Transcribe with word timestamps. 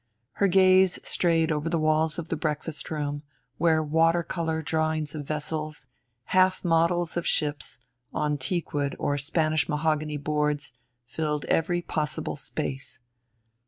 Her 0.31 0.47
gaze 0.47 0.97
strayed 1.07 1.51
over 1.51 1.69
the 1.69 1.77
walls 1.77 2.17
of 2.17 2.29
the 2.29 2.35
breakfast 2.35 2.89
room, 2.89 3.21
where 3.59 3.83
water 3.83 4.23
color 4.23 4.63
drawings 4.63 5.13
of 5.13 5.27
vessels, 5.27 5.89
half 6.33 6.65
models 6.65 7.15
of 7.17 7.27
ships 7.27 7.77
on 8.11 8.39
teakwood 8.39 8.95
or 8.97 9.19
Spanish 9.19 9.69
mahogany 9.69 10.17
boards, 10.17 10.73
filled 11.05 11.45
every 11.45 11.83
possible 11.83 12.35
space. 12.35 12.97